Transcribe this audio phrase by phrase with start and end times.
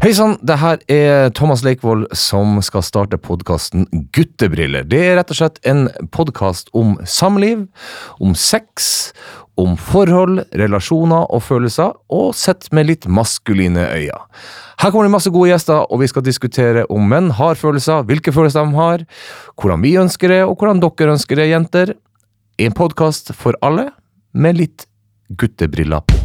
[0.00, 3.82] Hei sann, det her er Thomas Leikvoll som skal starte podkasten
[4.16, 4.86] Guttebriller.
[4.88, 7.66] Det er rett og slett en podkast om samliv,
[8.16, 9.10] om sex,
[9.60, 14.22] om forhold, relasjoner og følelser, og sett med litt maskuline øyne.
[14.80, 18.32] Her kommer det masse gode gjester, og vi skal diskutere om menn har følelser, hvilke
[18.32, 19.04] følelser de har,
[19.60, 21.92] hvordan vi ønsker det, og hvordan dere ønsker det, jenter.
[22.56, 23.90] En podkast for alle,
[24.32, 24.88] med litt
[25.28, 26.19] guttebriller på.